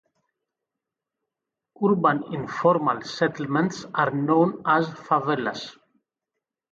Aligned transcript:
Urban 1.87 2.23
informal 2.33 3.03
settlements 3.03 3.85
are 3.93 4.09
known 4.09 4.63
as 4.65 4.87
favelas. 4.89 5.77